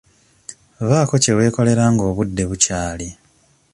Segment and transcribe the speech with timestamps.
[0.89, 3.07] Baako kye weekolerawo nga obudde bukyali.